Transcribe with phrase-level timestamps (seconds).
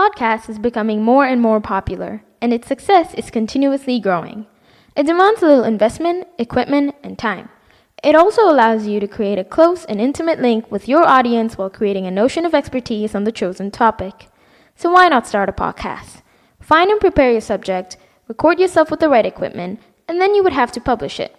[0.00, 4.46] Podcast is becoming more and more popular, and its success is continuously growing.
[4.96, 7.50] It demands a little investment, equipment, and time.
[8.02, 11.68] It also allows you to create a close and intimate link with your audience while
[11.68, 14.30] creating a notion of expertise on the chosen topic.
[14.74, 16.22] So why not start a podcast?
[16.60, 20.54] Find and prepare your subject, record yourself with the right equipment, and then you would
[20.54, 21.36] have to publish it.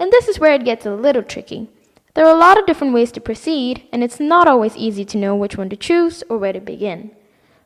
[0.00, 1.70] And this is where it gets a little tricky.
[2.14, 5.16] There are a lot of different ways to proceed, and it's not always easy to
[5.16, 7.12] know which one to choose or where to begin.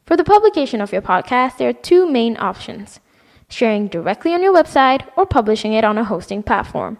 [0.05, 3.01] For the publication of your podcast, there are two main options
[3.49, 6.99] sharing directly on your website or publishing it on a hosting platform.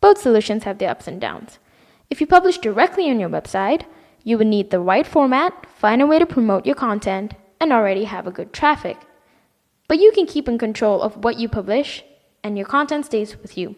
[0.00, 1.58] Both solutions have their ups and downs.
[2.10, 3.82] If you publish directly on your website,
[4.22, 8.04] you would need the right format, find a way to promote your content, and already
[8.04, 8.98] have a good traffic.
[9.88, 12.04] But you can keep in control of what you publish,
[12.44, 13.74] and your content stays with you.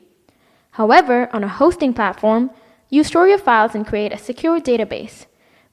[0.73, 2.51] However, on a hosting platform,
[2.89, 5.27] you store your files and create a secure database,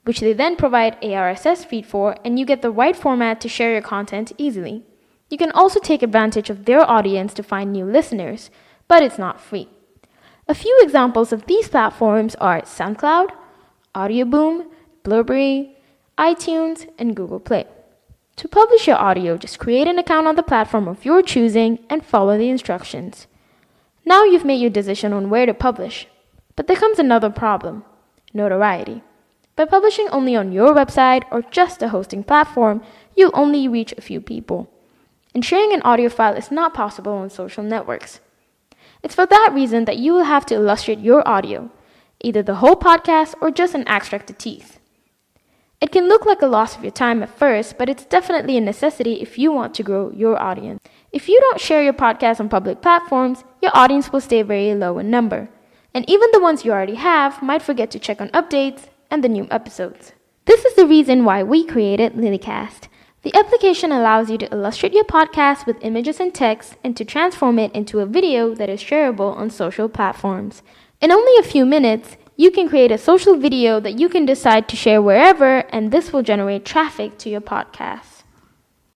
[0.08, 3.50] which they then provide a RSS feed for, and you get the right format to
[3.50, 4.86] share your content easily.
[5.30, 8.50] You can also take advantage of their audience to find new listeners,
[8.88, 9.68] but it's not free.
[10.48, 13.32] A few examples of these platforms are SoundCloud,
[13.94, 14.68] Audioboom,
[15.04, 15.76] Blubrry,
[16.18, 17.66] iTunes, and Google Play.
[18.38, 22.06] To publish your audio, just create an account on the platform of your choosing and
[22.06, 23.28] follow the instructions.
[24.06, 26.08] Now you've made your decision on where to publish,
[26.56, 27.84] but there comes another problem
[28.34, 29.02] notoriety.
[29.58, 32.84] By publishing only on your website or just a hosting platform,
[33.16, 34.70] you'll only reach a few people.
[35.34, 38.20] And sharing an audio file is not possible on social networks.
[39.02, 41.72] It's for that reason that you will have to illustrate your audio,
[42.22, 44.78] either the whole podcast or just an extract of teeth.
[45.82, 48.62] It can look like a loss of your time at first, but it's definitely a
[48.62, 50.80] necessity if you want to grow your audience.
[51.12, 55.00] If you don't share your podcast on public platforms, your audience will stay very low
[55.00, 55.50] in number.
[55.96, 59.30] And even the ones you already have might forget to check on updates and the
[59.30, 60.14] new episodes.
[60.46, 62.88] This is the reason why we created Lilicast.
[63.24, 67.60] The application allows you to illustrate your podcast with images and text and to transform
[67.60, 70.64] it into a video that is shareable on social platforms.
[71.02, 74.70] In only a few minutes, you can create a social video that you can decide
[74.70, 78.17] to share wherever, and this will generate traffic to your podcast.